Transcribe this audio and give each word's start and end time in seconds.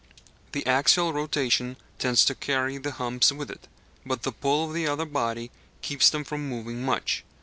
The 0.53 0.65
axial 0.65 1.13
rotation 1.13 1.77
tends 1.99 2.25
to 2.25 2.33
carry 2.33 2.79
the 2.79 2.93
humps 2.93 3.31
with 3.31 3.51
it, 3.51 3.67
but 4.03 4.23
the 4.23 4.31
pull 4.31 4.65
of 4.65 4.73
the 4.73 4.87
other 4.87 5.05
body 5.05 5.51
keeps 5.83 6.09
them 6.09 6.23
from 6.23 6.49
moving 6.49 6.81
much. 6.83 7.23